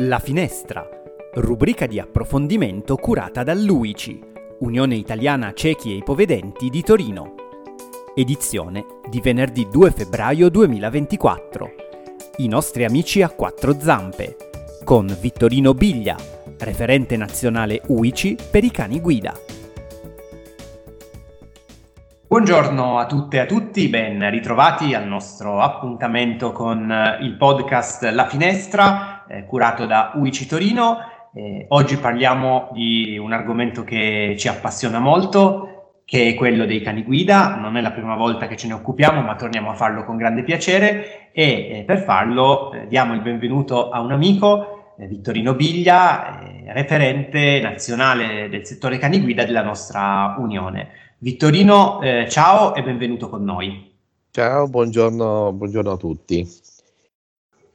La 0.00 0.18
Finestra, 0.18 0.86
rubrica 1.36 1.86
di 1.86 1.98
approfondimento 1.98 2.96
curata 2.96 3.42
dall'UICI, 3.42 4.22
Unione 4.58 4.94
Italiana 4.94 5.54
Ciechi 5.54 5.92
e 5.92 5.96
Ipovedenti 5.96 6.68
di 6.68 6.82
Torino. 6.82 7.34
Edizione 8.14 8.84
di 9.08 9.22
venerdì 9.22 9.66
2 9.70 9.90
febbraio 9.92 10.50
2024. 10.50 11.70
I 12.36 12.48
nostri 12.48 12.84
amici 12.84 13.22
a 13.22 13.30
quattro 13.30 13.80
zampe, 13.80 14.36
con 14.84 15.06
Vittorino 15.18 15.72
Biglia, 15.72 16.16
referente 16.58 17.16
nazionale 17.16 17.80
UICI 17.86 18.36
per 18.50 18.64
i 18.64 18.70
cani 18.70 19.00
guida. 19.00 19.32
Buongiorno 22.28 22.98
a 22.98 23.06
tutte 23.06 23.38
e 23.38 23.40
a 23.40 23.46
tutti, 23.46 23.88
ben 23.88 24.28
ritrovati 24.28 24.92
al 24.92 25.06
nostro 25.06 25.62
appuntamento 25.62 26.52
con 26.52 26.92
il 27.22 27.34
podcast 27.38 28.02
La 28.10 28.26
Finestra, 28.26 29.15
eh, 29.28 29.44
curato 29.44 29.86
da 29.86 30.12
UICI 30.14 30.46
Torino. 30.46 30.98
Eh, 31.34 31.66
oggi 31.68 31.96
parliamo 31.98 32.70
di 32.72 33.18
un 33.18 33.32
argomento 33.32 33.84
che 33.84 34.34
ci 34.38 34.48
appassiona 34.48 34.98
molto, 34.98 36.00
che 36.04 36.28
è 36.28 36.34
quello 36.34 36.64
dei 36.64 36.80
cani 36.80 37.02
guida. 37.02 37.56
Non 37.56 37.76
è 37.76 37.80
la 37.80 37.92
prima 37.92 38.16
volta 38.16 38.46
che 38.46 38.56
ce 38.56 38.66
ne 38.66 38.74
occupiamo, 38.74 39.20
ma 39.20 39.36
torniamo 39.36 39.70
a 39.70 39.74
farlo 39.74 40.04
con 40.04 40.16
grande 40.16 40.42
piacere 40.42 41.30
e 41.32 41.78
eh, 41.78 41.84
per 41.86 41.98
farlo 42.02 42.72
eh, 42.72 42.86
diamo 42.86 43.12
il 43.12 43.20
benvenuto 43.20 43.90
a 43.90 44.00
un 44.00 44.12
amico, 44.12 44.94
eh, 44.98 45.06
Vittorino 45.06 45.54
Biglia, 45.54 46.40
referente 46.68 47.60
nazionale 47.60 48.48
del 48.48 48.66
settore 48.66 48.98
cani 48.98 49.20
guida 49.20 49.44
della 49.44 49.62
nostra 49.62 50.36
Unione. 50.38 50.88
Vittorino, 51.18 52.00
eh, 52.02 52.26
ciao 52.28 52.74
e 52.74 52.82
benvenuto 52.82 53.28
con 53.28 53.42
noi. 53.42 53.94
Ciao, 54.30 54.68
buongiorno, 54.68 55.52
buongiorno 55.52 55.92
a 55.92 55.96
tutti. 55.96 56.46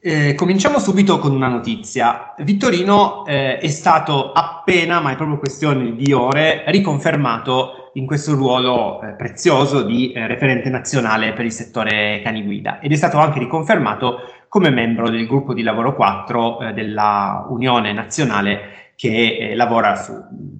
Eh, 0.04 0.34
cominciamo 0.34 0.80
subito 0.80 1.20
con 1.20 1.32
una 1.32 1.46
notizia. 1.46 2.34
Vittorino 2.38 3.24
eh, 3.24 3.58
è 3.58 3.68
stato 3.68 4.32
appena, 4.32 4.98
ma 4.98 5.12
è 5.12 5.16
proprio 5.16 5.38
questione 5.38 5.94
di 5.94 6.12
ore, 6.12 6.64
riconfermato 6.66 7.92
in 7.92 8.04
questo 8.04 8.34
ruolo 8.34 9.00
eh, 9.00 9.12
prezioso 9.12 9.82
di 9.82 10.10
eh, 10.10 10.26
referente 10.26 10.70
nazionale 10.70 11.32
per 11.34 11.44
il 11.44 11.52
settore 11.52 12.20
cani 12.20 12.42
guida 12.42 12.80
ed 12.80 12.90
è 12.90 12.96
stato 12.96 13.18
anche 13.18 13.38
riconfermato 13.38 14.22
come 14.48 14.70
membro 14.70 15.08
del 15.08 15.24
gruppo 15.24 15.54
di 15.54 15.62
lavoro 15.62 15.94
4 15.94 16.60
eh, 16.60 16.72
della 16.72 17.46
Unione 17.48 17.92
Nazionale 17.92 18.90
che 18.96 19.36
eh, 19.38 19.54
lavora 19.54 19.94
su 19.94 20.14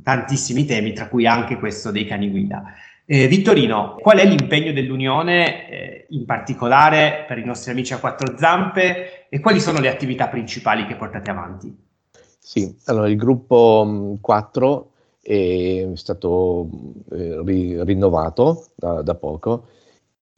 tantissimi 0.05 0.65
temi, 0.67 0.93
tra 0.93 1.09
cui 1.09 1.27
anche 1.27 1.59
questo 1.59 1.91
dei 1.91 2.07
cani 2.07 2.31
guida. 2.31 2.63
Eh, 3.05 3.27
Vittorino, 3.27 3.97
qual 4.01 4.19
è 4.19 4.25
l'impegno 4.25 4.73
dell'Unione 4.73 5.69
eh, 5.69 6.07
in 6.11 6.25
particolare 6.25 7.25
per 7.27 7.39
i 7.39 7.45
nostri 7.45 7.73
amici 7.73 7.93
a 7.93 7.99
quattro 7.99 8.39
zampe 8.39 9.29
e 9.29 9.41
quali 9.41 9.61
sono 9.61 9.81
le 9.81 9.89
attività 9.89 10.29
principali 10.29 10.87
che 10.87 10.95
portate 10.95 11.31
avanti? 11.31 11.77
Sì, 12.39 12.77
allora 12.87 13.09
il 13.09 13.17
gruppo 13.17 14.17
4 14.21 14.91
è 15.21 15.89
stato 15.95 16.69
eh, 17.11 17.43
ri- 17.45 17.83
rinnovato 17.85 18.67
da, 18.75 19.03
da 19.03 19.15
poco, 19.15 19.67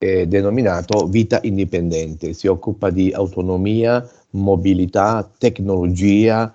denominato 0.04 1.06
Vita 1.06 1.40
Indipendente, 1.42 2.34
si 2.34 2.46
occupa 2.46 2.90
di 2.90 3.10
autonomia, 3.12 4.06
mobilità, 4.30 5.26
tecnologia, 5.38 6.52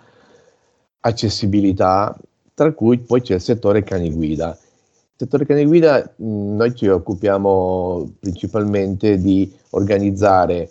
accessibilità, 0.99 2.15
tra 2.53 2.71
cui 2.73 2.99
poi 2.99 3.21
c'è 3.21 3.35
il 3.35 3.41
settore 3.41 3.83
cani 3.83 4.11
guida. 4.11 4.55
Settore 5.21 5.45
cani 5.45 5.65
guida 5.65 6.13
noi 6.15 6.73
ci 6.75 6.87
occupiamo 6.87 8.09
principalmente 8.21 9.17
di 9.17 9.53
organizzare 9.71 10.69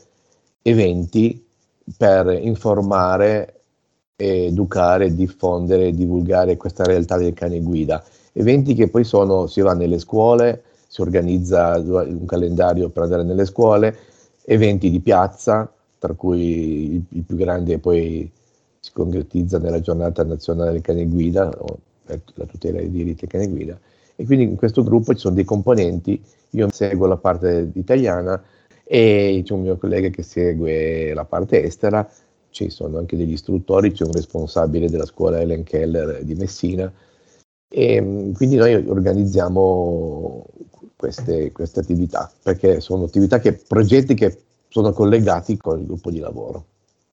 eventi 0.63 1.47
per 1.95 2.29
informare, 2.29 3.61
educare, 4.17 5.15
diffondere, 5.15 5.93
divulgare 5.93 6.57
questa 6.57 6.85
realtà 6.85 7.19
del 7.19 7.35
cane 7.35 7.61
guida. 7.61 8.03
Eventi 8.33 8.73
che 8.73 8.89
poi 8.89 9.05
sono, 9.05 9.47
si 9.49 9.61
va 9.61 9.75
nelle 9.75 9.99
scuole, 9.99 10.63
si 10.87 11.03
organizza 11.03 11.77
un 11.79 12.25
calendario 12.25 12.89
per 12.89 13.03
andare 13.03 13.25
nelle 13.25 13.45
scuole, 13.45 13.99
eventi 14.47 14.89
di 14.89 15.01
piazza, 15.01 15.71
tra 15.99 16.15
cui 16.15 16.95
il, 16.95 17.03
il 17.11 17.23
più 17.23 17.37
grande 17.37 17.79
poi 17.79 18.31
si 18.81 18.93
concretizza 18.95 19.59
nella 19.59 19.83
giornata 19.83 20.25
nazionale 20.25 20.73
del 20.73 20.81
cane 20.81 21.05
guida, 21.05 21.55
per 22.03 22.23
la 22.33 22.47
tutela 22.47 22.79
dei 22.79 22.91
diritti 22.91 23.27
del 23.27 23.29
cane 23.29 23.49
guida. 23.49 23.79
E 24.21 24.25
quindi 24.27 24.45
in 24.47 24.57
questo 24.57 24.83
gruppo 24.83 25.15
ci 25.15 25.21
sono 25.21 25.37
dei 25.37 25.45
componenti, 25.45 26.21
io 26.51 26.69
seguo 26.73 27.07
la 27.07 27.17
parte 27.17 27.71
italiana 27.75 28.43
e 28.83 29.43
c'è 29.45 29.53
un 29.53 29.61
mio 29.61 29.77
collega 29.77 30.09
che 30.09 30.25
segue 30.25 31.15
la 31.15 31.25
parte 31.25 31.63
estera, 31.63 32.09
ci 32.51 32.69
sono 32.69 32.99
anche 32.99 33.17
degli 33.17 33.31
istruttori, 33.31 33.93
c'è 33.93 34.05
un 34.05 34.11
responsabile 34.13 34.91
della 34.91 35.07
scuola 35.07 35.41
Ellen 35.41 35.63
Keller 35.63 36.25
di 36.25 36.35
Messina 36.35 36.93
e 37.69 38.01
mm, 38.01 38.33
quindi 38.33 38.57
noi 38.57 38.75
organizziamo 38.75 40.47
queste, 40.97 41.53
queste 41.53 41.79
attività 41.79 42.29
perché 42.43 42.81
sono 42.81 43.05
attività 43.05 43.39
che, 43.39 43.53
progetti 43.53 44.15
che 44.15 44.37
sono 44.67 44.91
collegati 44.93 45.57
con 45.57 45.79
il 45.79 45.87
gruppo 45.87 46.11
di 46.11 46.19
lavoro. 46.19 46.65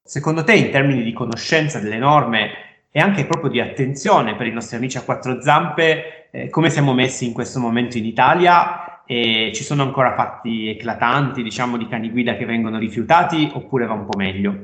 Secondo 0.01 0.43
te, 0.43 0.55
in 0.55 0.71
termini 0.71 1.03
di 1.03 1.13
conoscenza 1.13 1.77
delle 1.77 1.97
norme 1.99 2.64
e 2.95 3.01
anche 3.01 3.25
proprio 3.25 3.49
di 3.49 3.59
attenzione 3.59 4.37
per 4.37 4.47
i 4.47 4.53
nostri 4.53 4.77
amici 4.77 4.97
a 4.97 5.01
quattro 5.01 5.41
zampe, 5.41 6.29
eh, 6.31 6.49
come 6.49 6.69
siamo 6.69 6.93
messi 6.93 7.25
in 7.25 7.33
questo 7.33 7.59
momento 7.59 7.97
in 7.97 8.05
Italia? 8.05 9.03
E 9.05 9.51
ci 9.53 9.65
sono 9.65 9.83
ancora 9.83 10.15
fatti 10.15 10.69
eclatanti, 10.69 11.43
diciamo, 11.43 11.75
di 11.75 11.89
cani 11.89 12.09
guida 12.09 12.37
che 12.37 12.45
vengono 12.45 12.77
rifiutati 12.77 13.51
oppure 13.53 13.85
va 13.85 13.95
un 13.95 14.05
po' 14.05 14.17
meglio? 14.17 14.55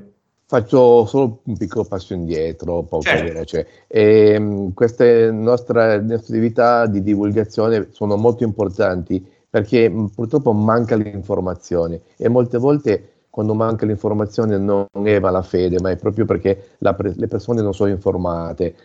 Faccio 0.45 1.05
solo 1.07 1.41
un 1.43 1.57
piccolo 1.57 1.83
passo 1.83 2.13
indietro, 2.13 2.83
poco 2.83 3.01
certo. 3.01 3.25
veloce. 3.25 3.67
E, 3.87 4.37
um, 4.37 4.73
queste 4.73 5.29
nostre, 5.29 5.99
nostre 5.99 6.15
attività 6.15 6.85
di 6.85 7.03
divulgazione 7.03 7.89
sono 7.91 8.15
molto 8.15 8.45
importanti 8.45 9.21
perché 9.49 9.93
purtroppo 10.15 10.53
manca 10.53 10.95
l'informazione 10.95 11.99
e 12.15 12.29
molte 12.29 12.57
volte 12.57 13.10
quando 13.31 13.55
manca 13.55 13.85
l'informazione 13.85 14.57
non 14.57 14.85
è 14.91 15.19
malafede, 15.19 15.79
ma 15.79 15.89
è 15.89 15.95
proprio 15.95 16.25
perché 16.25 16.75
pre- 16.77 17.13
le 17.15 17.27
persone 17.27 17.61
non 17.61 17.73
sono 17.73 17.89
informate. 17.89 18.75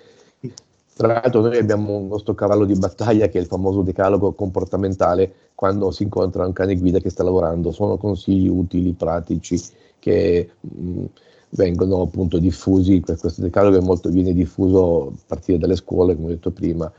Tra 0.97 1.09
l'altro 1.09 1.43
noi 1.43 1.59
abbiamo 1.59 1.97
un 1.97 2.07
nostro 2.07 2.33
cavallo 2.35 2.65
di 2.65 2.75
battaglia 2.79 3.27
che 3.27 3.37
è 3.39 3.41
il 3.43 3.49
famoso 3.49 3.83
decalogo 3.83 4.33
comportamentale 4.33 5.51
quando 5.55 5.91
si 5.91 6.05
incontra 6.05 6.47
un 6.47 6.53
cane 6.53 6.77
guida 6.77 7.01
che 7.01 7.11
sta 7.11 7.25
lavorando. 7.25 7.73
Sono 7.73 7.99
consigli 7.99 8.49
utili, 8.49 8.93
pratici, 8.93 9.61
che 9.99 10.49
mh, 10.61 11.05
vengono 11.51 12.03
appunto 12.03 12.39
diffusi. 12.39 13.01
Questo 13.01 13.43
decalogo 13.43 13.83
molto, 13.83 14.09
viene 14.11 14.33
diffuso 14.33 15.09
a 15.09 15.13
partire 15.27 15.59
dalle 15.59 15.77
scuole, 15.77 16.15
come 16.15 16.29
ho 16.29 16.31
detto 16.31 16.51
prima. 16.51 16.91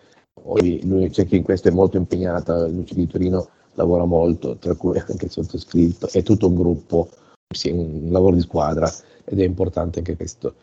C'è 1.10 1.26
chi 1.26 1.38
in 1.38 1.44
questo 1.44 1.70
è 1.70 1.72
molto 1.72 1.98
impegnata, 1.98 2.68
Luce 2.68 2.94
di 2.94 3.08
Torino 3.08 3.48
lavora 3.74 4.06
molto, 4.06 4.58
tra 4.58 4.76
cui 4.76 4.98
anche 5.00 5.26
il 5.26 5.32
sottoscritto, 5.32 6.10
è 6.12 6.22
tutto 6.24 6.48
un 6.48 6.56
gruppo 6.56 7.10
sì, 7.58 7.72
un 7.72 8.08
lavoro 8.10 8.36
di 8.36 8.42
squadra 8.42 8.92
ed 9.24 9.40
è 9.40 9.44
importante 9.44 10.00
anche 10.00 10.16
questo. 10.16 10.54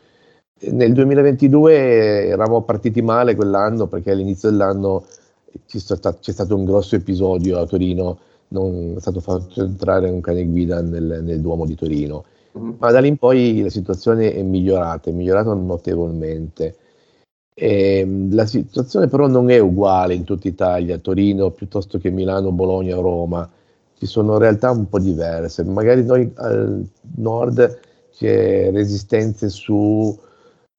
Nel 0.71 0.93
2022 0.93 2.27
eravamo 2.29 2.63
partiti 2.63 3.03
male 3.03 3.35
quell'anno 3.35 3.87
perché 3.87 4.13
all'inizio 4.13 4.51
dell'anno 4.51 5.05
c'è 5.67 5.79
stato, 5.79 6.17
c'è 6.21 6.33
stato 6.33 6.55
un 6.55 6.65
grosso 6.65 6.95
episodio 6.95 7.59
a 7.59 7.67
Torino, 7.67 8.19
non 8.49 8.95
è 8.97 9.01
stato 9.01 9.21
fatto 9.21 9.63
entrare 9.63 10.09
un 10.09 10.21
cane 10.21 10.45
guida 10.45 10.81
nel, 10.81 11.21
nel 11.23 11.41
Duomo 11.41 11.67
di 11.67 11.75
Torino, 11.75 12.25
mm-hmm. 12.57 12.75
ma 12.79 12.91
da 12.91 13.01
lì 13.01 13.09
in 13.09 13.17
poi 13.17 13.63
la 13.63 13.71
situazione 13.71 14.33
è 14.33 14.43
migliorata, 14.43 15.11
è 15.11 15.13
migliorata 15.13 15.53
notevolmente. 15.53 16.77
E, 17.57 17.99
ehm, 17.99 18.35
la 18.35 18.47
situazione 18.47 19.09
però 19.09 19.27
non 19.27 19.51
è 19.51 19.59
uguale 19.59 20.15
in 20.15 20.25
tutta 20.25 20.49
Italia, 20.49 20.99
Torino 20.99 21.51
piuttosto 21.51 21.99
che 21.99 22.11
Milano, 22.11 22.53
Bologna 22.53 22.97
o 22.99 23.03
Roma 23.03 23.49
ci 24.05 24.11
sono 24.11 24.37
realtà 24.37 24.71
un 24.71 24.87
po' 24.87 24.99
diverse. 24.99 25.65
Magari 25.65 26.05
noi 26.05 26.31
al 26.35 26.87
nord 27.17 27.81
c'è 28.13 28.71
resistenze 28.71 29.49
su 29.49 30.17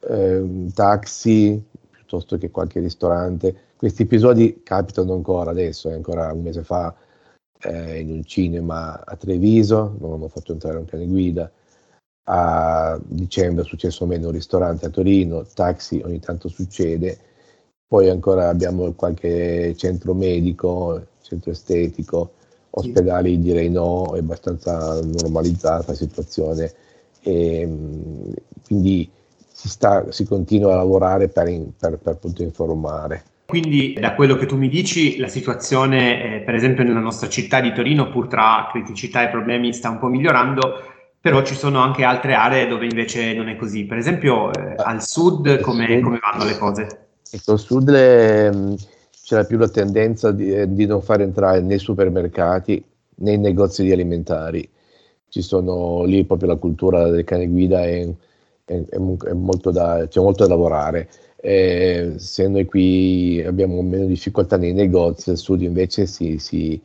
eh, 0.08 0.68
taxi 0.74 1.62
piuttosto 1.90 2.38
che 2.38 2.52
qualche 2.52 2.80
ristorante. 2.80 3.56
Questi 3.76 4.04
episodi 4.04 4.62
capitano 4.62 5.14
ancora 5.14 5.50
adesso, 5.50 5.90
è 5.90 5.94
ancora 5.94 6.32
un 6.32 6.44
mese 6.44 6.64
fa 6.64 6.96
eh, 7.62 8.00
in 8.00 8.12
un 8.12 8.24
cinema 8.26 9.04
a 9.04 9.16
Treviso, 9.16 9.96
non 10.00 10.14
hanno 10.14 10.28
fatto 10.28 10.52
entrare 10.52 10.78
un 10.78 10.86
cane 10.86 11.08
guida. 11.08 11.52
A 12.28 13.00
dicembre 13.04 13.64
è 13.64 13.68
successo 13.68 14.06
meno 14.06 14.28
un 14.28 14.34
ristorante 14.34 14.86
a 14.86 14.90
Torino, 14.90 15.44
taxi 15.52 16.00
ogni 16.06 16.20
tanto 16.20 16.48
succede. 16.48 17.18
Poi 17.88 18.08
ancora 18.08 18.50
abbiamo 18.50 18.94
qualche 18.94 19.76
centro 19.78 20.14
medico, 20.14 21.08
centro 21.22 21.50
estetico, 21.50 22.34
ospedali 22.76 23.40
direi 23.40 23.70
no, 23.70 24.16
è 24.16 24.20
abbastanza 24.20 25.00
normalizzata 25.02 25.86
la 25.88 25.94
situazione 25.94 26.72
e 27.22 27.68
quindi 28.66 29.10
si, 29.52 29.70
sta, 29.70 30.12
si 30.12 30.26
continua 30.26 30.74
a 30.74 30.78
lavorare 30.78 31.28
per, 31.28 31.46
per, 31.78 31.98
per 31.98 32.14
appunto 32.14 32.44
informare. 32.44 33.24
Quindi 33.46 33.94
da 34.00 34.16
quello 34.16 34.36
che 34.36 34.48
tu 34.48 34.58
mi 34.58 34.70
dici 34.70 35.18
la 35.18 35.28
situazione 35.28 36.40
eh, 36.40 36.40
per 36.40 36.56
esempio 36.56 36.84
nella 36.84 37.00
nostra 37.00 37.30
città 37.30 37.62
di 37.62 37.74
Torino 37.74 38.10
pur 38.10 38.28
tra 38.28 38.68
criticità 38.72 39.24
e 39.24 39.30
problemi 39.30 39.72
sta 39.72 39.90
un 39.90 40.00
po' 40.00 40.08
migliorando, 40.08 40.82
però 41.22 41.44
ci 41.44 41.56
sono 41.56 41.80
anche 41.80 42.04
altre 42.04 42.34
aree 42.34 42.68
dove 42.68 42.86
invece 42.86 43.34
non 43.34 43.48
è 43.48 43.56
così. 43.56 43.86
Per 43.86 43.98
esempio 43.98 44.52
eh, 44.52 44.76
al 44.78 45.04
sud 45.04 45.60
come, 45.62 46.00
come, 46.02 46.20
vanno 46.20 46.44
le 46.44 46.58
cose? 46.58 47.08
Ecco, 47.32 47.52
al 47.52 47.60
sud 47.60 47.90
le, 47.90 48.76
c'era 49.26 49.44
più 49.44 49.58
la 49.58 49.68
tendenza 49.68 50.32
di, 50.32 50.54
eh, 50.54 50.72
di, 50.72 50.86
non 50.86 51.02
far 51.02 51.22
entrare 51.22 51.60
nei 51.60 51.80
supermercati, 51.80 52.84
nei 53.16 53.40
negozi 53.40 53.82
di 53.82 53.92
alimentari. 53.92 54.70
Ci 55.28 55.42
sono 55.42 56.04
lì 56.04 56.24
proprio 56.26 56.50
la 56.50 56.58
cultura 56.58 57.10
del 57.10 57.24
cane 57.24 57.48
guida 57.48 57.84
è, 57.84 58.08
è, 58.66 58.84
è 58.88 58.98
molto 59.34 59.72
da, 59.72 60.06
c'è 60.08 60.20
molto 60.22 60.44
da 60.44 60.50
lavorare. 60.50 61.10
Eh, 61.38 62.14
se 62.18 62.48
noi 62.48 62.66
qui 62.66 63.44
abbiamo 63.44 63.82
meno 63.82 64.06
difficoltà 64.06 64.58
nei 64.58 64.74
negozi, 64.74 65.32
al 65.32 65.38
sud 65.38 65.62
invece 65.62 66.06
si, 66.06 66.38
si 66.38 66.80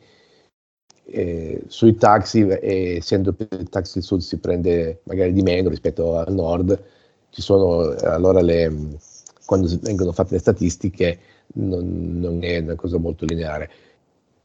eh, 1.05 1.61
sui 1.67 1.95
taxi, 1.95 2.47
eh, 2.47 2.95
essendo 2.95 3.35
il 3.37 3.69
taxi 3.69 3.93
del 3.95 4.03
sud 4.03 4.21
si 4.21 4.37
prende 4.39 5.01
magari 5.03 5.31
di 5.31 5.43
meno 5.43 5.69
rispetto 5.69 6.17
al 6.17 6.33
nord, 6.33 6.81
ci 7.29 7.41
sono 7.43 7.95
allora 8.01 8.41
le, 8.41 8.97
quando 9.45 9.69
vengono 9.81 10.11
fatte 10.11 10.33
le 10.33 10.39
statistiche 10.39 11.19
non, 11.53 12.19
non 12.19 12.43
è 12.43 12.59
una 12.59 12.75
cosa 12.75 12.97
molto 12.97 13.25
lineare. 13.25 13.69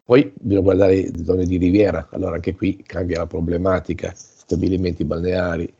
Poi 0.05 0.33
bisogna 0.35 0.63
guardare 0.63 1.11
le 1.11 1.25
zone 1.25 1.45
di 1.45 1.57
riviera, 1.57 2.09
allora 2.13 2.37
anche 2.37 2.55
qui 2.55 2.83
cambia 2.85 3.19
la 3.19 3.27
problematica, 3.27 4.13
stabilimenti 4.15 5.05
balneari, 5.05 5.73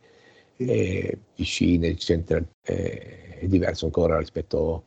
eh, 0.57 1.17
piscine, 1.33 1.87
eccetera, 1.87 2.43
eh, 2.63 3.39
è 3.39 3.45
diverso 3.47 3.85
ancora 3.85 4.17
rispetto 4.17 4.83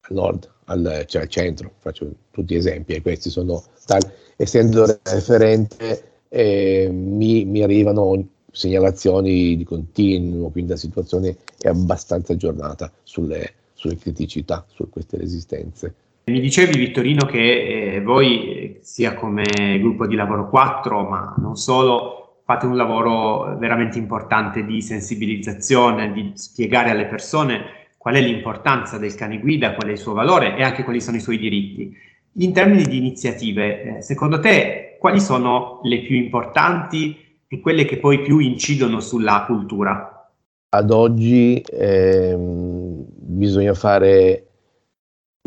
al 0.00 0.14
nord, 0.14 0.50
al, 0.64 1.04
cioè 1.06 1.22
al 1.22 1.28
centro, 1.28 1.72
faccio 1.78 2.10
tutti 2.30 2.54
esempi 2.54 2.94
e 2.94 3.02
questi 3.02 3.28
sono 3.28 3.62
tali 3.84 4.06
essendo 4.36 4.86
referente 5.02 6.08
eh, 6.28 6.88
mi, 6.90 7.44
mi, 7.44 7.62
arrivano 7.62 8.28
segnalazioni 8.50 9.56
di 9.56 9.64
continuo, 9.64 10.50
quindi 10.50 10.72
la 10.72 10.76
situazione 10.76 11.36
è 11.58 11.68
abbastanza 11.68 12.32
aggiornata 12.32 12.92
sulle, 13.02 13.52
sulle 13.78 13.96
criticità, 13.96 14.64
su 14.68 14.90
queste 14.90 15.16
resistenze. 15.16 15.94
Mi 16.24 16.40
dicevi 16.40 16.76
Vittorino 16.76 17.24
che 17.24 17.94
eh, 17.94 18.02
voi 18.02 18.78
sia 18.80 19.14
come 19.14 19.44
gruppo 19.78 20.06
di 20.06 20.16
lavoro 20.16 20.48
4, 20.48 21.08
ma 21.08 21.34
non 21.38 21.56
solo, 21.56 22.40
fate 22.44 22.66
un 22.66 22.76
lavoro 22.76 23.56
veramente 23.56 23.98
importante 23.98 24.64
di 24.64 24.82
sensibilizzazione, 24.82 26.12
di 26.12 26.32
spiegare 26.34 26.90
alle 26.90 27.06
persone 27.06 27.86
qual 27.96 28.16
è 28.16 28.20
l'importanza 28.20 28.98
del 28.98 29.14
cane 29.14 29.38
guida, 29.38 29.74
qual 29.74 29.88
è 29.88 29.92
il 29.92 29.98
suo 29.98 30.12
valore 30.12 30.56
e 30.56 30.64
anche 30.64 30.82
quali 30.82 31.00
sono 31.00 31.16
i 31.16 31.20
suoi 31.20 31.38
diritti. 31.38 31.96
In 32.40 32.52
termini 32.52 32.82
di 32.82 32.98
iniziative, 32.98 33.98
eh, 33.98 34.02
secondo 34.02 34.40
te 34.40 34.96
quali 34.98 35.20
sono 35.20 35.80
le 35.84 36.00
più 36.00 36.16
importanti 36.16 37.16
e 37.46 37.60
quelle 37.60 37.84
che 37.84 37.98
poi 37.98 38.20
più 38.22 38.38
incidono 38.40 39.00
sulla 39.00 39.44
cultura? 39.46 40.30
Ad 40.70 40.90
oggi 40.90 41.62
ehm, 41.70 42.87
bisogna 43.28 43.74
fare 43.74 44.46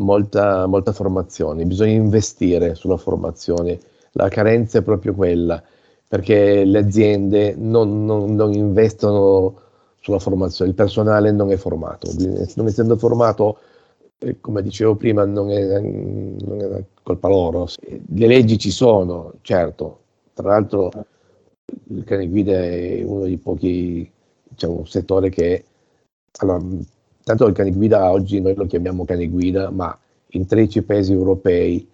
molta, 0.02 0.68
molta 0.68 0.92
formazione, 0.92 1.66
bisogna 1.66 1.92
investire 1.92 2.76
sulla 2.76 2.98
formazione. 2.98 3.80
La 4.14 4.30
carenza 4.30 4.80
è 4.80 4.84
proprio 4.84 5.14
quella, 5.16 5.62
perché 6.08 6.64
le 6.64 6.80
aziende 6.80 7.56
non, 7.58 8.06
non, 8.06 8.36
non 8.36 8.54
investono 8.54 9.60
sulla 10.00 10.20
formazione, 10.20 10.72
il 10.72 10.76
personale 10.76 11.32
non 11.32 11.52
è 11.52 11.58
formato, 11.58 12.12
non 12.56 12.68
essendo 12.68 12.98
formato 12.98 13.58
come 14.40 14.62
dicevo 14.62 14.96
prima, 14.96 15.26
non 15.26 15.50
è, 15.50 15.80
non 15.80 16.62
è 16.62 16.84
colpa 17.02 17.28
loro. 17.28 17.68
Le 17.80 18.28
leggi 18.28 18.58
ci 18.60 18.70
sono, 18.70 19.34
certo. 19.42 20.00
Tra 20.34 20.50
l'altro 20.50 20.92
il 21.90 22.04
cane 22.04 22.28
guida 22.28 22.54
è 22.54 23.02
uno 23.04 23.24
dei 23.24 23.38
pochi, 23.38 24.10
diciamo, 24.48 24.86
settore 24.86 25.30
che... 25.30 25.64
Allora, 26.38 26.64
tanto 27.24 27.48
il 27.48 27.54
cane 27.54 27.72
guida 27.72 28.12
oggi 28.12 28.40
noi 28.40 28.56
lo 28.56 28.66
chiamiamo 28.66 29.06
cane 29.06 29.28
guida, 29.28 29.70
ma 29.70 29.98
in 30.30 30.46
13 30.46 30.84
paesi 30.84 31.12
europei 31.14 31.88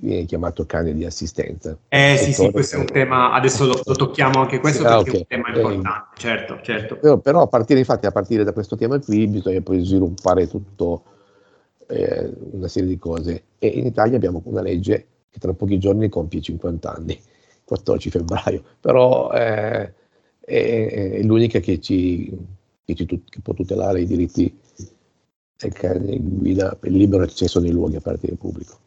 viene 0.00 0.24
chiamato 0.24 0.66
cane 0.66 0.92
di 0.92 1.04
assistenza. 1.04 1.76
Eh 1.88 2.16
sì, 2.18 2.32
sì, 2.32 2.50
questo 2.50 2.76
è 2.76 2.78
un 2.80 2.86
tema, 2.86 3.32
adesso 3.32 3.64
lo, 3.64 3.80
lo 3.82 3.94
tocchiamo 3.94 4.40
anche 4.40 4.60
questo 4.60 4.82
sì, 4.82 4.88
perché 4.88 5.10
okay. 5.10 5.12
è 5.28 5.36
un 5.36 5.42
tema 5.42 5.56
importante, 5.56 6.16
eh, 6.16 6.20
certo, 6.20 6.58
certo. 6.62 6.96
Però, 6.96 7.18
però, 7.18 7.42
a 7.42 7.46
partire, 7.46 7.78
infatti, 7.78 8.06
a 8.06 8.12
partire 8.12 8.44
da 8.44 8.52
questo 8.52 8.76
tema 8.76 8.98
qui 8.98 9.26
bisogna 9.26 9.60
poi 9.60 9.84
sviluppare 9.84 10.48
tutto 10.48 11.02
eh, 11.86 12.30
una 12.52 12.68
serie 12.68 12.88
di 12.88 12.98
cose. 12.98 13.42
E 13.58 13.68
in 13.68 13.86
Italia 13.86 14.16
abbiamo 14.16 14.42
una 14.44 14.62
legge 14.62 15.06
che 15.30 15.38
tra 15.38 15.52
pochi 15.52 15.78
giorni 15.78 16.08
compie 16.08 16.40
50 16.40 16.94
anni, 16.94 17.18
14 17.64 18.10
febbraio, 18.10 18.62
però 18.80 19.30
eh, 19.32 19.92
è, 20.40 21.12
è, 21.14 21.22
l'unica 21.22 21.58
che, 21.58 21.80
ci, 21.80 22.30
che, 22.86 22.94
ci, 22.94 23.06
che 23.06 23.40
può 23.42 23.52
tutelare 23.52 24.00
i 24.00 24.06
diritti 24.06 24.56
del 25.58 25.72
cane 25.72 26.18
guida 26.20 26.76
per 26.78 26.90
il 26.90 26.98
libero 26.98 27.24
accesso 27.24 27.60
nei 27.60 27.72
luoghi 27.72 27.96
aperti 27.96 28.28
al 28.30 28.36
pubblico. 28.36 28.78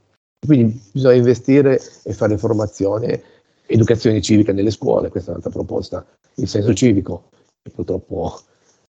Quindi 0.46 0.82
bisogna 0.92 1.16
investire 1.16 1.80
e 2.04 2.14
fare 2.14 2.38
formazione, 2.38 3.22
educazione 3.66 4.22
civica 4.22 4.54
nelle 4.54 4.72
scuole, 4.72 5.10
questa 5.10 5.30
è 5.30 5.32
un'altra 5.32 5.52
proposta, 5.52 6.06
il 6.36 6.48
senso 6.48 6.74
civico, 6.74 7.30
che 7.62 7.72
purtroppo 7.72 8.40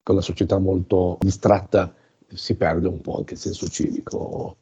con 0.03 0.15
la 0.15 0.21
società 0.21 0.59
molto 0.59 1.18
distratta 1.19 1.94
si 2.33 2.56
perde 2.56 2.88
un 2.88 3.01
po' 3.01 3.18
anche 3.18 3.33
il 3.33 3.39
senso 3.39 3.68
civico. 3.68 4.57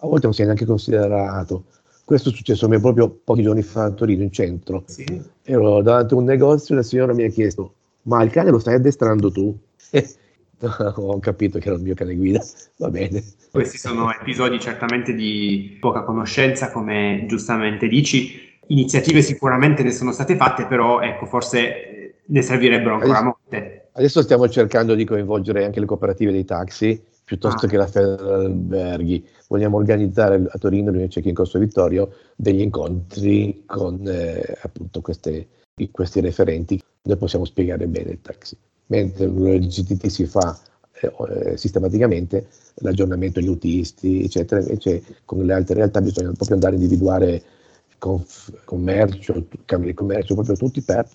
A 0.00 0.06
volte 0.06 0.26
non 0.26 0.34
si 0.34 0.42
è 0.42 0.44
neanche 0.44 0.66
considerato. 0.66 1.64
Questo 2.04 2.28
è 2.28 2.32
successo 2.32 2.66
a 2.66 2.68
me 2.68 2.78
proprio 2.78 3.10
pochi 3.10 3.42
giorni 3.42 3.62
fa 3.62 3.84
a 3.84 3.90
Torino, 3.90 4.22
in 4.22 4.32
centro. 4.32 4.84
Sì. 4.86 5.04
Ero 5.42 5.82
davanti 5.82 6.14
a 6.14 6.16
un 6.16 6.24
negozio 6.24 6.74
e 6.74 6.78
la 6.78 6.84
signora 6.84 7.12
mi 7.12 7.24
ha 7.24 7.28
chiesto: 7.28 7.74
Ma 8.02 8.22
il 8.22 8.30
cane 8.30 8.50
lo 8.50 8.58
stai 8.58 8.74
addestrando 8.74 9.30
tu? 9.30 9.54
ho 10.96 11.18
capito 11.20 11.58
che 11.58 11.68
era 11.68 11.76
il 11.76 11.82
mio 11.82 11.94
cane 11.94 12.14
guida, 12.14 12.42
va 12.76 12.90
bene. 12.90 13.22
Questi 13.50 13.78
sono 13.78 14.12
episodi 14.12 14.58
certamente 14.60 15.14
di 15.14 15.76
poca 15.80 16.02
conoscenza, 16.02 16.70
come 16.70 17.24
giustamente 17.26 17.88
dici. 17.88 18.46
Iniziative 18.68 19.22
sicuramente 19.22 19.82
ne 19.82 19.92
sono 19.92 20.12
state 20.12 20.36
fatte, 20.36 20.66
però 20.66 21.00
ecco, 21.00 21.26
forse 21.26 22.22
ne 22.24 22.42
servirebbero 22.42 22.94
ancora 22.94 23.18
adesso, 23.18 23.24
molte. 23.24 23.88
Adesso 23.92 24.22
stiamo 24.22 24.48
cercando 24.48 24.94
di 24.94 25.04
coinvolgere 25.04 25.64
anche 25.64 25.80
le 25.80 25.86
cooperative 25.86 26.32
dei 26.32 26.44
taxi 26.44 27.02
piuttosto 27.28 27.66
ah. 27.66 27.68
che 27.68 27.76
la 27.76 27.86
Federal 27.86 28.46
Alberghi. 28.46 29.26
Vogliamo 29.48 29.76
organizzare 29.76 30.46
a 30.48 30.58
Torino, 30.58 30.90
invece 30.90 31.20
che 31.20 31.28
in 31.28 31.34
Corso 31.34 31.58
Vittorio, 31.58 32.10
degli 32.34 32.60
incontri 32.60 33.64
con 33.66 34.02
eh, 34.06 34.56
appunto 34.62 35.02
queste, 35.02 35.48
questi 35.90 36.20
referenti. 36.20 36.80
Noi 37.02 37.16
possiamo 37.16 37.44
spiegare 37.44 37.86
bene 37.86 38.12
il 38.12 38.20
taxi. 38.22 38.56
Mentre 38.88 39.26
l'LGTT 39.26 40.06
si 40.06 40.26
fa 40.26 40.58
eh, 41.00 41.56
sistematicamente 41.56 42.48
l'aggiornamento 42.76 43.38
agli 43.38 43.48
utilisti, 43.48 44.24
eccetera, 44.24 44.60
invece 44.60 45.02
con 45.24 45.44
le 45.44 45.52
altre 45.52 45.76
realtà 45.76 46.00
bisogna 46.00 46.32
proprio 46.32 46.54
andare 46.54 46.74
a 46.74 46.78
individuare 46.78 47.42
conf- 47.98 48.64
commercio, 48.64 49.46
cambi 49.64 49.86
di 49.86 49.94
commercio, 49.94 50.34
proprio 50.34 50.56
tutti 50.56 50.80
per, 50.82 51.06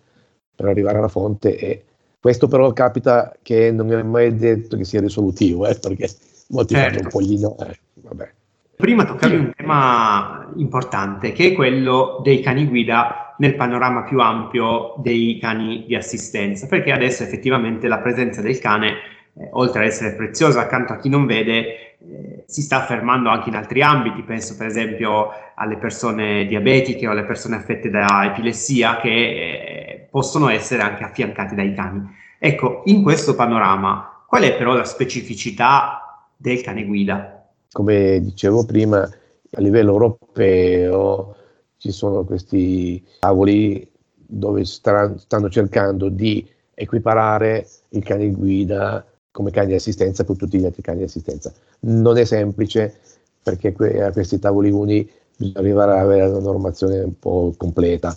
per 0.56 0.68
arrivare 0.68 0.98
alla 0.98 1.08
fonte 1.08 1.58
e 1.58 1.84
questo 2.20 2.48
però 2.48 2.72
capita 2.72 3.36
che 3.42 3.70
non 3.72 3.92
è 3.92 4.02
mai 4.02 4.34
detto 4.36 4.78
che 4.78 4.86
sia 4.86 5.02
risolutivo, 5.02 5.68
eh, 5.68 5.76
perché 5.76 6.10
molti 6.50 6.74
certo. 6.74 6.94
fanno 6.94 7.04
un 7.04 7.10
poglino. 7.10 7.58
Eh, 7.60 7.80
vabbè. 7.96 8.32
Prima 8.78 9.06
toccavi 9.06 9.36
un 9.36 9.52
tema 9.54 10.50
importante, 10.56 11.34
che 11.34 11.48
è 11.48 11.54
quello 11.54 12.22
dei 12.24 12.40
cani 12.42 12.66
guida 12.66 13.33
nel 13.44 13.56
panorama 13.56 14.04
più 14.04 14.22
ampio 14.22 14.94
dei 15.00 15.38
cani 15.38 15.84
di 15.86 15.96
assistenza, 15.96 16.66
perché 16.66 16.94
adesso 16.94 17.24
effettivamente 17.24 17.90
la 17.90 18.00
presenza 18.00 18.42
del 18.42 18.58
cane, 18.60 18.92
eh, 19.34 19.50
oltre 19.52 19.82
ad 19.82 19.88
essere 19.88 20.16
preziosa 20.16 20.62
accanto 20.62 20.94
a 20.94 20.98
chi 20.98 21.10
non 21.10 21.26
vede, 21.26 21.98
eh, 22.00 22.44
si 22.46 22.62
sta 22.62 22.78
affermando 22.78 23.28
anche 23.28 23.50
in 23.50 23.56
altri 23.56 23.82
ambiti, 23.82 24.22
penso 24.22 24.56
per 24.56 24.68
esempio 24.68 25.32
alle 25.56 25.76
persone 25.76 26.46
diabetiche 26.46 27.06
o 27.06 27.12
alle 27.12 27.26
persone 27.26 27.58
affette 27.58 27.90
da 27.90 28.32
epilessia 28.32 28.96
che 29.02 29.10
eh, 29.10 30.08
possono 30.10 30.48
essere 30.48 30.82
anche 30.82 31.04
affiancate 31.04 31.54
dai 31.54 31.74
cani. 31.74 32.02
Ecco, 32.40 32.84
in 32.86 33.04
questo 33.04 33.36
panorama, 33.36 34.24
qual 34.26 34.44
è 34.44 34.56
però 34.56 34.74
la 34.74 34.86
specificità 34.86 36.30
del 36.38 36.62
cane 36.62 36.86
guida? 36.86 37.46
Come 37.74 38.22
dicevo 38.22 38.66
prima, 38.66 39.02
a 39.02 39.62
livello 39.62 39.92
europeo 39.92 41.36
ci 41.84 41.92
sono 41.92 42.24
questi 42.24 43.04
tavoli 43.20 43.86
dove 44.16 44.64
stanno 44.64 45.50
cercando 45.50 46.08
di 46.08 46.48
equiparare 46.74 47.68
il 47.90 48.04
cane 48.06 48.32
guida 48.32 49.06
come 49.30 49.52
cani 49.52 49.68
di 49.68 49.74
assistenza 49.74 50.24
con 50.24 50.38
tutti 50.38 50.58
gli 50.58 50.64
altri 50.64 50.82
cani 50.82 51.00
di 51.00 51.04
assistenza. 51.04 51.52
Non 51.82 52.18
è 52.18 52.24
semplice 52.24 53.00
perché 53.44 53.76
a 54.02 54.14
questi 54.14 54.40
tavoli 54.40 54.72
uni 54.72 55.10
bisogna 55.36 55.60
arrivare 55.60 55.92
ad 55.92 55.98
avere 55.98 56.30
una 56.30 56.40
normazione 56.40 57.02
un 57.02 57.20
po' 57.20 57.54
completa. 57.58 58.16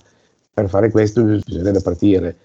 Per 0.54 0.68
fare 0.68 0.92
questo 0.92 1.24
bisognerebbe 1.24 1.80
partire 1.80 2.36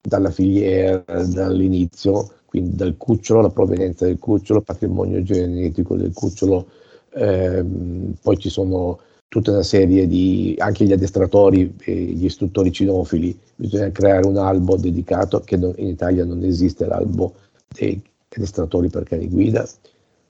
dalla 0.00 0.30
filiera, 0.30 1.02
dall'inizio, 1.26 2.34
quindi 2.46 2.76
dal 2.76 2.96
cucciolo, 2.96 3.40
la 3.40 3.50
provenienza 3.50 4.04
del 4.04 4.20
cucciolo, 4.20 4.60
patrimonio 4.60 5.24
genetico 5.24 5.96
del 5.96 6.12
cucciolo, 6.12 6.68
ehm, 7.14 8.14
poi 8.22 8.38
ci 8.38 8.48
sono 8.48 9.00
tutta 9.32 9.52
una 9.52 9.62
serie 9.62 10.06
di, 10.06 10.54
anche 10.58 10.84
gli 10.84 10.92
addestratori 10.92 11.74
e 11.84 11.94
gli 11.94 12.26
istruttori 12.26 12.70
cinofili, 12.70 13.34
bisogna 13.54 13.90
creare 13.90 14.26
un 14.26 14.36
albo 14.36 14.76
dedicato, 14.76 15.40
che 15.40 15.56
non, 15.56 15.72
in 15.76 15.86
Italia 15.86 16.26
non 16.26 16.44
esiste 16.44 16.84
l'albo 16.84 17.32
dei 17.66 17.98
addestratori 18.28 18.90
per 18.90 19.04
cani 19.04 19.30
guida, 19.30 19.66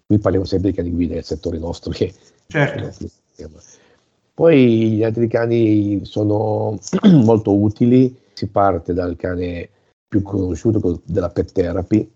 qui 0.06 0.18
parliamo 0.20 0.46
sempre 0.46 0.70
di 0.70 0.76
cani 0.76 0.92
guida 0.92 1.14
nel 1.14 1.24
settore 1.24 1.58
nostro 1.58 1.90
che 1.90 2.14
certo. 2.46 3.08
Poi 4.34 4.92
gli 4.92 5.02
altri 5.02 5.26
cani 5.26 6.04
sono 6.04 6.78
molto 7.24 7.56
utili, 7.56 8.16
si 8.34 8.46
parte 8.46 8.94
dal 8.94 9.16
cane 9.16 9.68
più 10.06 10.22
conosciuto 10.22 11.00
della 11.06 11.30
pet 11.30 11.50
therapy, 11.50 12.08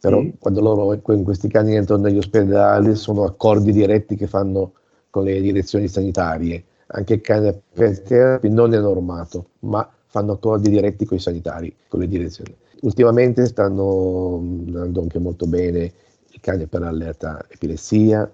però 0.00 0.20
sì. 0.20 0.34
quando 0.40 0.60
loro 0.60 0.98
questi 0.98 1.46
cani 1.46 1.76
entrano 1.76 2.02
negli 2.02 2.18
ospedali 2.18 2.96
sono 2.96 3.22
accordi 3.22 3.70
diretti 3.70 4.16
che 4.16 4.26
fanno 4.26 4.72
con 5.12 5.24
le 5.24 5.42
direzioni 5.42 5.88
sanitarie. 5.88 6.64
Anche 6.94 7.14
il 7.14 7.20
cane 7.20 7.60
pet 7.74 8.02
therapy 8.02 8.48
non 8.48 8.72
è 8.72 8.78
normato, 8.78 9.50
ma 9.60 9.86
fanno 10.06 10.32
accordi 10.32 10.70
diretti 10.70 11.04
con 11.04 11.18
i 11.18 11.20
sanitari, 11.20 11.74
con 11.86 12.00
le 12.00 12.08
direzioni. 12.08 12.56
Ultimamente 12.80 13.44
stanno 13.44 14.38
andando 14.38 15.02
anche 15.02 15.18
molto 15.18 15.46
bene 15.46 15.92
il 16.30 16.40
cane 16.40 16.66
per 16.66 16.82
allerta 16.82 17.44
epilessia, 17.48 18.30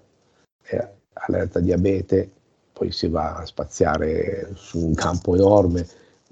eh, 0.63 0.87
allerta 1.13 1.59
diabete, 1.59 2.31
poi 2.71 2.93
si 2.93 3.09
va 3.09 3.35
a 3.35 3.45
spaziare 3.45 4.51
su 4.53 4.79
un 4.79 4.93
campo 4.93 5.35
enorme, 5.35 5.85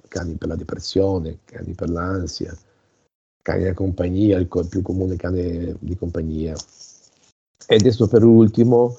cani 0.08 0.36
per 0.36 0.48
la 0.48 0.56
depressione, 0.56 1.40
cani 1.44 1.74
per 1.74 1.90
l'ansia, 1.90 2.58
cani 3.42 3.66
da 3.66 3.74
compagnia, 3.74 4.38
il 4.38 4.48
più 4.48 4.82
comune 4.82 5.18
cane 5.18 5.76
di 5.80 5.98
compagnia. 5.98 6.56
E 7.68 7.76
adesso 7.76 8.08
per 8.08 8.24
ultimo, 8.24 8.98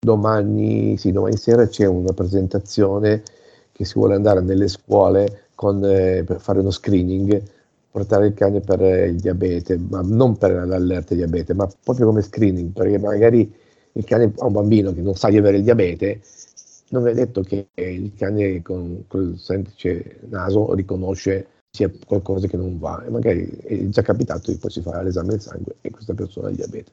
domani, 0.00 0.96
sì, 0.96 1.12
domani 1.12 1.36
sera 1.36 1.66
c'è 1.68 1.84
una 1.86 2.12
presentazione 2.12 3.22
che 3.72 3.84
si 3.84 3.94
vuole 3.94 4.14
andare 4.14 4.40
nelle 4.40 4.68
scuole 4.68 5.48
con, 5.54 5.84
eh, 5.84 6.24
per 6.24 6.40
fare 6.40 6.60
uno 6.60 6.70
screening, 6.70 7.42
portare 7.90 8.28
il 8.28 8.34
cane 8.34 8.60
per 8.60 8.80
il 8.80 9.16
diabete, 9.20 9.76
ma 9.78 10.00
non 10.02 10.36
per 10.38 10.52
l'allerta 10.66 11.14
diabete, 11.14 11.54
ma 11.54 11.68
proprio 11.82 12.06
come 12.06 12.22
screening, 12.22 12.72
perché 12.72 12.98
magari 12.98 13.52
il 13.92 14.04
cane 14.04 14.32
ha 14.38 14.46
un 14.46 14.52
bambino 14.52 14.92
che 14.94 15.02
non 15.02 15.14
sa 15.16 15.28
di 15.28 15.36
avere 15.36 15.58
il 15.58 15.64
diabete, 15.64 16.20
non 16.90 17.06
è 17.06 17.14
detto 17.14 17.42
che 17.42 17.68
il 17.74 18.12
cane 18.16 18.62
con 18.62 19.04
quel 19.06 19.38
semplice 19.38 20.20
naso 20.28 20.74
riconosce 20.74 21.46
sia 21.70 21.90
qualcosa 22.06 22.48
che 22.48 22.56
non 22.56 22.78
va 22.78 23.04
e 23.04 23.10
magari 23.10 23.46
è 23.62 23.88
già 23.88 24.02
capitato 24.02 24.50
che 24.50 24.58
poi 24.58 24.70
si 24.70 24.80
fa 24.80 25.00
l'esame 25.02 25.28
del 25.30 25.40
sangue 25.40 25.76
e 25.82 25.90
questa 25.90 26.14
persona 26.14 26.48
ha 26.48 26.50
il 26.50 26.56
diabete. 26.56 26.90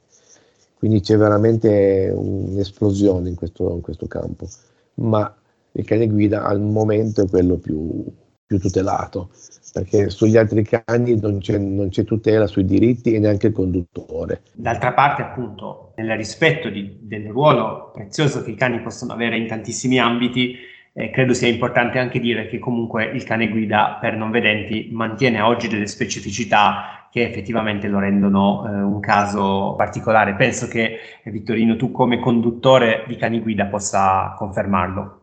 Quindi 0.78 1.00
c'è 1.00 1.16
veramente 1.16 2.12
un'esplosione 2.14 3.28
in 3.28 3.34
questo, 3.34 3.72
in 3.74 3.80
questo 3.80 4.06
campo, 4.06 4.46
ma 4.94 5.34
il 5.72 5.84
cane 5.84 6.06
guida 6.06 6.44
al 6.44 6.60
momento 6.60 7.22
è 7.22 7.28
quello 7.28 7.56
più, 7.56 8.04
più 8.46 8.60
tutelato, 8.60 9.30
perché 9.72 10.08
sugli 10.08 10.36
altri 10.36 10.62
cani 10.62 11.18
non 11.18 11.38
c'è, 11.38 11.58
non 11.58 11.88
c'è, 11.88 12.04
tutela 12.04 12.46
sui 12.46 12.64
diritti 12.64 13.12
e 13.12 13.18
neanche 13.18 13.48
il 13.48 13.52
conduttore. 13.52 14.42
D'altra 14.54 14.92
parte, 14.92 15.22
appunto, 15.22 15.92
nel 15.96 16.16
rispetto 16.16 16.68
di, 16.68 16.96
del 17.00 17.26
ruolo 17.26 17.90
prezioso 17.92 18.42
che 18.44 18.52
i 18.52 18.56
cani 18.56 18.80
possono 18.80 19.12
avere 19.12 19.36
in 19.36 19.48
tantissimi 19.48 19.98
ambiti, 19.98 20.54
eh, 20.92 21.10
credo 21.10 21.34
sia 21.34 21.48
importante 21.48 21.98
anche 21.98 22.18
dire 22.20 22.48
che 22.48 22.58
comunque 22.58 23.04
il 23.04 23.24
cane 23.24 23.48
guida 23.48 23.98
per 24.00 24.16
non 24.16 24.30
vedenti 24.30 24.88
mantiene 24.92 25.40
oggi 25.40 25.68
delle 25.68 25.86
specificità 25.86 26.97
che 27.10 27.26
effettivamente 27.26 27.88
lo 27.88 27.98
rendono 27.98 28.66
eh, 28.66 28.80
un 28.80 29.00
caso 29.00 29.74
particolare. 29.76 30.34
Penso 30.34 30.68
che 30.68 30.98
eh, 31.22 31.30
Vittorino, 31.30 31.76
tu 31.76 31.90
come 31.90 32.20
conduttore 32.20 33.04
di 33.06 33.16
cani 33.16 33.40
guida 33.40 33.66
possa 33.66 34.34
confermarlo. 34.36 35.20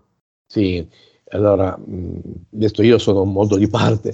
Sì, 0.48 0.88
allora 1.30 1.77
adesso 2.54 2.84
io 2.84 2.98
sono 2.98 3.24
molto 3.24 3.58
di 3.58 3.68
parte, 3.68 4.13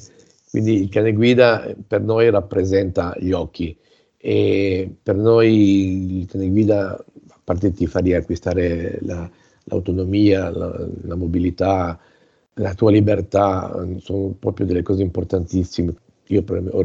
quindi 0.49 0.81
il 0.81 0.89
cane 0.89 1.13
guida 1.13 1.73
per 1.87 2.01
noi 2.01 2.29
rappresenta 2.29 3.15
gli 3.19 3.31
occhi 3.31 3.77
e 4.17 4.95
per 5.01 5.15
noi 5.15 6.19
il 6.19 6.27
cane 6.27 6.49
guida, 6.49 6.93
a 6.93 7.39
parte 7.43 7.71
ti 7.71 7.87
fa 7.87 7.99
riacquistare 7.99 8.99
la, 9.01 9.29
l'autonomia, 9.63 10.49
la, 10.51 10.87
la, 11.03 11.15
mobilità, 11.15 11.99
la 12.53 12.73
tua 12.75 12.91
libertà, 12.91 13.71
sono 13.97 14.35
proprio 14.39 14.67
delle 14.67 14.83
cose 14.83 15.01
importantissime. 15.01 15.93
Io 16.27 16.43
ho 16.47 16.81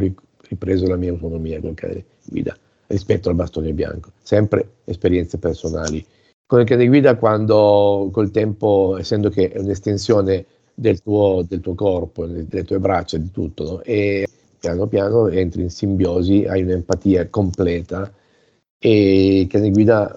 ripreso 0.49 0.87
la 0.87 0.97
mia 0.97 1.11
autonomia 1.11 1.61
col 1.61 1.75
cane 1.75 2.05
guida 2.25 2.57
rispetto 2.89 3.29
al 3.29 3.35
bastone 3.35 3.73
bianco, 3.73 4.11
sempre 4.23 4.69
esperienze 4.85 5.39
personali. 5.39 6.05
Con 6.47 6.61
il 6.61 6.67
cane 6.67 6.87
guida 6.87 7.17
quando 7.17 8.09
col 8.13 8.31
tempo, 8.31 8.97
essendo 8.99 9.29
che 9.29 9.51
è 9.51 9.59
un'estensione 9.59 10.45
del 10.73 11.03
tuo, 11.03 11.45
del 11.47 11.61
tuo 11.61 11.75
corpo, 11.75 12.27
delle 12.27 12.65
tue 12.65 12.79
braccia, 12.79 13.17
di 13.19 13.31
tutto, 13.31 13.65
no? 13.65 13.83
e 13.83 14.29
piano 14.59 14.87
piano 14.87 15.29
entri 15.29 15.63
in 15.63 15.71
simbiosi, 15.71 16.45
hai 16.45 16.63
un'empatia 16.63 17.29
completa 17.29 18.13
e 18.79 19.41
il 19.41 19.47
cane 19.49 19.71
guida 19.71 20.15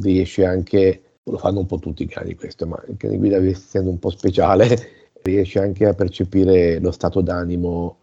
riesce 0.00 0.44
anche 0.44 1.00
lo 1.28 1.38
fanno 1.38 1.60
un 1.60 1.66
po' 1.66 1.78
tutti 1.78 2.04
i 2.04 2.06
cani 2.06 2.34
questo, 2.34 2.66
ma 2.66 2.82
il 2.88 2.96
cane 2.96 3.16
guida 3.16 3.36
essendo 3.38 3.90
un 3.90 3.98
po' 3.98 4.10
speciale 4.10 4.68
riesce 5.22 5.58
anche 5.58 5.86
a 5.86 5.94
percepire 5.94 6.78
lo 6.78 6.92
stato 6.92 7.20
d'animo 7.20 7.96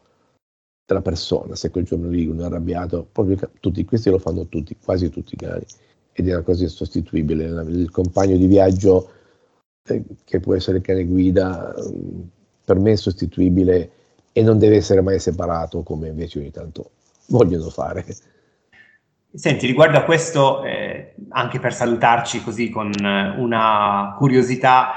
della 0.85 1.01
persona, 1.01 1.55
se 1.55 1.69
quel 1.69 1.85
giorno 1.85 2.09
lì 2.09 2.25
uno 2.27 2.43
è 2.43 2.45
arrabbiato, 2.45 3.07
proprio 3.11 3.37
tutti 3.59 3.85
questi 3.85 4.09
lo 4.09 4.19
fanno 4.19 4.47
tutti, 4.47 4.75
quasi 4.83 5.09
tutti 5.09 5.33
i 5.35 5.37
cani, 5.37 5.63
ed 6.11 6.27
è 6.27 6.33
una 6.33 6.43
cosa 6.43 6.63
insostituibile. 6.63 7.45
Il 7.67 7.89
compagno 7.91 8.37
di 8.37 8.47
viaggio 8.47 9.09
eh, 9.87 10.03
che 10.23 10.39
può 10.39 10.55
essere 10.55 10.77
il 10.77 10.83
cane 10.83 11.05
guida, 11.05 11.73
mm, 11.77 12.21
per 12.65 12.79
me 12.79 12.91
è 12.91 12.95
sostituibile 12.95 13.91
e 14.33 14.41
non 14.41 14.57
deve 14.57 14.77
essere 14.77 15.01
mai 15.01 15.19
separato 15.19 15.83
come 15.83 16.09
invece 16.09 16.39
ogni 16.39 16.51
tanto 16.51 16.91
vogliono 17.27 17.69
fare. 17.69 18.05
Senti, 19.35 19.65
riguardo 19.65 19.97
a 19.97 20.03
questo, 20.03 20.63
eh, 20.63 21.15
anche 21.29 21.59
per 21.59 21.73
salutarci 21.73 22.43
così 22.43 22.69
con 22.69 22.91
eh, 22.93 23.35
una 23.37 24.15
curiosità, 24.17 24.91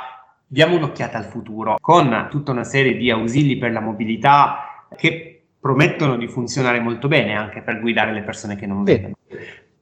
diamo 0.46 0.76
un'occhiata 0.76 1.16
al 1.16 1.24
futuro 1.24 1.76
con 1.80 2.28
tutta 2.30 2.52
una 2.52 2.64
serie 2.64 2.96
di 2.96 3.10
ausili 3.10 3.56
per 3.56 3.72
la 3.72 3.80
mobilità 3.80 4.86
che 4.94 5.35
promettono 5.66 6.16
di 6.16 6.28
funzionare 6.28 6.78
molto 6.78 7.08
bene 7.08 7.34
anche 7.34 7.60
per 7.60 7.80
guidare 7.80 8.12
le 8.12 8.22
persone 8.22 8.54
che 8.54 8.66
non 8.66 8.84
vedono. 8.84 9.14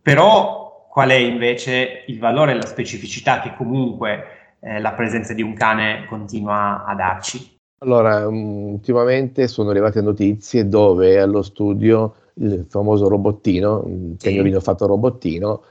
Però 0.01 0.87
qual 0.89 1.11
è 1.11 1.15
invece 1.15 2.05
il 2.07 2.19
valore 2.19 2.53
e 2.53 2.55
la 2.55 2.65
specificità 2.65 3.41
che 3.41 3.53
comunque 3.55 4.57
eh, 4.61 4.81
la 4.81 4.93
presenza 4.93 5.35
di 5.35 5.43
un 5.43 5.53
cane 5.53 6.07
continua 6.09 6.87
a 6.87 6.95
darci? 6.95 7.59
Allora, 7.79 8.27
um, 8.27 8.73
ultimamente 8.73 9.47
sono 9.47 9.69
arrivate 9.69 10.01
notizie 10.01 10.67
dove 10.67 11.21
allo 11.21 11.43
studio 11.43 12.15
il 12.37 12.65
famoso 12.67 13.07
robottino, 13.07 13.83
un 13.85 14.17
cagnolino 14.19 14.61
sì. 14.61 14.65
fatto 14.65 14.87
robottino, 14.87 15.63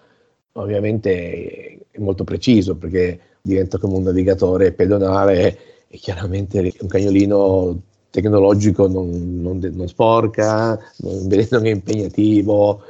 ovviamente 0.54 1.88
è 1.90 1.98
molto 1.98 2.24
preciso 2.24 2.78
perché 2.78 3.20
diventa 3.42 3.80
come 3.80 3.96
un 3.96 4.04
navigatore 4.04 4.74
pedonale 4.74 5.58
e 5.88 5.98
chiaramente 5.98 6.72
un 6.80 6.88
cagnolino 6.88 7.82
tecnologico 8.14 8.88
non, 8.88 9.42
non, 9.42 9.58
non 9.74 9.88
sporca, 9.88 10.80
non, 11.02 11.66
è 11.66 11.70
impegnativo, 11.70 12.84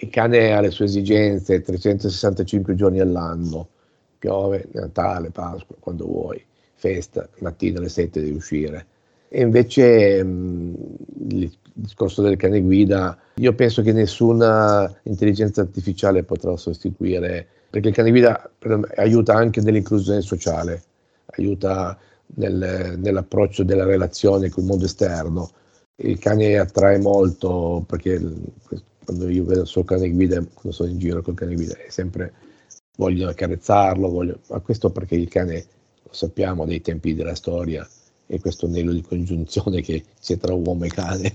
il 0.00 0.10
cane 0.10 0.52
ha 0.52 0.60
le 0.60 0.72
sue 0.72 0.86
esigenze 0.86 1.60
365 1.60 2.74
giorni 2.74 2.98
all'anno, 2.98 3.68
piove, 4.18 4.66
Natale, 4.72 5.30
Pasqua, 5.30 5.76
quando 5.78 6.06
vuoi, 6.06 6.44
festa, 6.74 7.28
mattina 7.38 7.78
alle 7.78 7.88
7 7.88 8.20
devi 8.20 8.34
uscire. 8.34 8.86
E 9.28 9.42
invece 9.42 10.24
mh, 10.24 10.74
discorso 11.06 12.22
del 12.22 12.36
cane 12.36 12.60
guida, 12.60 13.16
io 13.34 13.54
penso 13.54 13.82
che 13.82 13.92
nessuna 13.92 14.92
intelligenza 15.04 15.60
artificiale 15.60 16.24
potrà 16.24 16.56
sostituire, 16.56 17.46
perché 17.70 17.88
il 17.88 17.94
cane 17.94 18.10
guida 18.10 18.50
aiuta 18.96 19.34
anche 19.34 19.60
nell'inclusione 19.60 20.20
sociale, 20.20 20.82
aiuta 21.26 21.96
nel, 22.36 22.96
nell'approccio 22.98 23.64
della 23.64 23.84
relazione 23.84 24.48
con 24.48 24.64
il 24.64 24.68
mondo 24.68 24.84
esterno. 24.84 25.50
Il 25.96 26.18
cane 26.18 26.58
attrae 26.58 26.98
molto 26.98 27.84
perché 27.86 28.20
quando 29.04 29.28
io 29.28 29.44
vedo 29.44 29.62
il 29.62 29.66
suo 29.66 29.84
cane 29.84 30.10
guida, 30.10 30.36
quando 30.36 30.72
sono 30.72 30.90
in 30.90 30.98
giro 30.98 31.22
col 31.22 31.34
cane 31.34 31.54
guida, 31.54 31.74
è 31.76 31.88
sempre 31.88 32.32
voglio 32.96 33.28
accarezzarlo, 33.28 34.08
voglio, 34.08 34.40
ma 34.48 34.60
questo 34.60 34.90
perché 34.90 35.14
il 35.14 35.28
cane, 35.28 35.64
lo 36.02 36.12
sappiamo, 36.12 36.66
dei 36.66 36.80
tempi 36.80 37.14
della 37.14 37.34
storia, 37.34 37.88
e 38.26 38.40
questo 38.40 38.66
anello 38.66 38.92
di 38.92 39.00
congiunzione 39.00 39.80
che 39.80 40.04
c'è 40.20 40.36
tra 40.36 40.52
uomo 40.52 40.84
e 40.84 40.88
cane. 40.88 41.32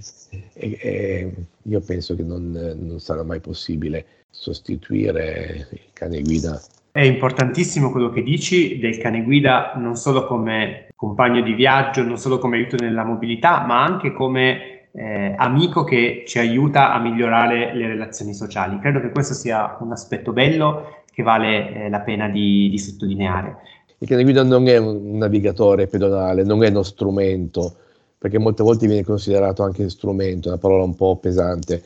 E, 0.54 0.78
e 0.82 1.34
io 1.64 1.80
penso 1.82 2.16
che 2.16 2.24
non, 2.24 2.52
non, 2.52 3.00
sarà 3.00 3.24
mai 3.24 3.40
possibile 3.40 4.06
sostituire 4.30 5.68
il 5.72 5.90
cane 5.94 6.22
guida. 6.22 6.62
È 6.96 7.02
importantissimo 7.02 7.90
quello 7.90 8.12
che 8.12 8.22
dici 8.22 8.78
del 8.78 9.00
cane 9.00 9.24
guida 9.24 9.72
non 9.78 9.96
solo 9.96 10.28
come 10.28 10.90
compagno 10.96 11.42
di 11.42 11.54
viaggio, 11.54 12.04
non 12.04 12.20
solo 12.20 12.38
come 12.38 12.58
aiuto 12.58 12.76
nella 12.76 13.04
mobilità, 13.04 13.66
ma 13.66 13.84
anche 13.84 14.14
come 14.14 14.90
eh, 14.92 15.34
amico 15.36 15.84
che 15.84 16.24
ci 16.28 16.38
aiuta 16.38 16.94
a 16.94 17.00
migliorare 17.00 17.74
le 17.74 17.88
relazioni 17.88 18.36
sociali. 18.36 18.78
Credo 18.78 19.02
che 19.02 19.10
questo 19.10 19.34
sia 19.34 19.76
un 19.80 19.92
aspetto 19.92 20.34
bello 20.34 21.02
che 21.12 21.24
vale 21.24 21.74
eh, 21.74 21.90
la 21.90 22.02
pena 22.02 22.30
di, 22.30 22.70
di 22.70 22.78
sottolineare. 22.78 23.58
Il 23.98 24.08
cane 24.08 24.22
guida 24.22 24.44
non 24.44 24.68
è 24.68 24.78
un 24.78 25.18
navigatore 25.18 25.88
pedonale, 25.88 26.44
non 26.44 26.64
è 26.64 26.70
uno 26.70 26.84
strumento, 26.84 27.74
perché 28.20 28.38
molte 28.38 28.62
volte 28.62 28.86
viene 28.86 29.04
considerato 29.04 29.64
anche 29.64 29.90
strumento, 29.90 30.50
una 30.50 30.60
parola 30.60 30.84
un 30.84 30.94
po' 30.94 31.16
pesante. 31.16 31.82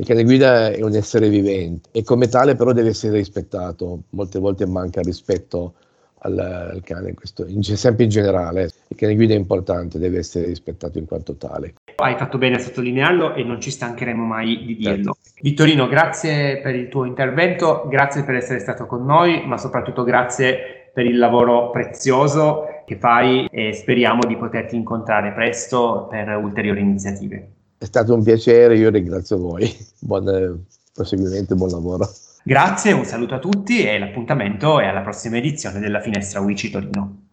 Il 0.00 0.06
cane 0.06 0.22
guida 0.22 0.70
è 0.70 0.80
un 0.80 0.94
essere 0.94 1.28
vivente 1.28 1.88
e 1.90 2.04
come 2.04 2.28
tale 2.28 2.54
però 2.54 2.70
deve 2.70 2.90
essere 2.90 3.16
rispettato. 3.16 4.02
Molte 4.10 4.38
volte 4.38 4.64
manca 4.64 5.00
rispetto 5.00 5.74
al, 6.20 6.38
al 6.38 6.80
cane, 6.84 7.14
questo, 7.14 7.44
in, 7.48 7.64
sempre 7.64 8.04
in 8.04 8.10
generale. 8.10 8.70
Il 8.86 8.96
cane 8.96 9.16
guida 9.16 9.34
è 9.34 9.36
importante, 9.36 9.98
deve 9.98 10.18
essere 10.18 10.46
rispettato 10.46 10.98
in 10.98 11.06
quanto 11.06 11.34
tale. 11.34 11.74
Hai 11.96 12.16
fatto 12.16 12.38
bene 12.38 12.54
a 12.54 12.58
sottolinearlo 12.60 13.34
e 13.34 13.42
non 13.42 13.60
ci 13.60 13.72
stancheremo 13.72 14.24
mai 14.24 14.64
di 14.64 14.76
dirlo. 14.76 15.16
Certo. 15.20 15.40
Vittorino, 15.40 15.88
grazie 15.88 16.60
per 16.60 16.76
il 16.76 16.88
tuo 16.88 17.04
intervento, 17.04 17.84
grazie 17.88 18.22
per 18.22 18.36
essere 18.36 18.60
stato 18.60 18.86
con 18.86 19.04
noi, 19.04 19.44
ma 19.46 19.58
soprattutto 19.58 20.04
grazie 20.04 20.90
per 20.94 21.06
il 21.06 21.18
lavoro 21.18 21.70
prezioso 21.70 22.82
che 22.86 22.94
fai 22.94 23.48
e 23.50 23.72
speriamo 23.72 24.20
di 24.28 24.36
poterti 24.36 24.76
incontrare 24.76 25.32
presto 25.32 26.06
per 26.08 26.28
ulteriori 26.36 26.82
iniziative. 26.82 27.48
È 27.78 27.84
stato 27.84 28.12
un 28.12 28.24
piacere, 28.24 28.76
io 28.76 28.90
ringrazio 28.90 29.38
voi. 29.38 29.72
Buon 30.00 30.28
eh, 30.28 30.64
proseguimento 30.92 31.52
e 31.52 31.56
buon 31.56 31.70
lavoro. 31.70 32.10
Grazie, 32.42 32.92
un 32.92 33.04
saluto 33.04 33.36
a 33.36 33.38
tutti 33.38 33.86
e 33.86 33.98
l'appuntamento 34.00 34.80
è 34.80 34.86
alla 34.86 35.02
prossima 35.02 35.36
edizione 35.36 35.78
della 35.78 36.00
Finestra 36.00 36.40
Uici 36.40 36.70
Torino. 36.70 37.28